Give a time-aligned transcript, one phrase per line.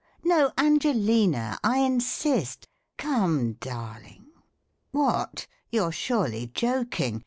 [0.23, 2.67] No, Angelina, I insist!
[2.97, 4.31] Come, darling....
[4.89, 7.19] what, you're surely joking?